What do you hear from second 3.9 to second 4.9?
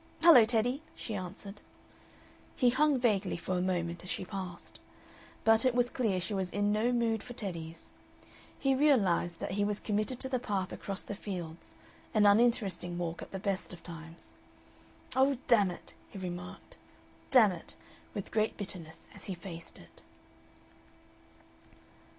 as she passed.